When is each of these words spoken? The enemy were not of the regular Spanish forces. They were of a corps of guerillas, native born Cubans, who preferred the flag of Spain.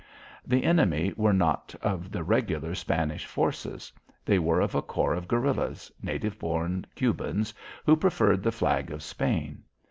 The 0.47 0.63
enemy 0.63 1.13
were 1.15 1.31
not 1.31 1.75
of 1.79 2.11
the 2.11 2.23
regular 2.23 2.73
Spanish 2.73 3.27
forces. 3.27 3.91
They 4.25 4.39
were 4.39 4.59
of 4.59 4.73
a 4.73 4.81
corps 4.81 5.13
of 5.13 5.27
guerillas, 5.27 5.91
native 6.01 6.39
born 6.39 6.87
Cubans, 6.95 7.53
who 7.85 7.95
preferred 7.95 8.41
the 8.41 8.51
flag 8.51 8.89
of 8.89 9.03
Spain. 9.03 9.61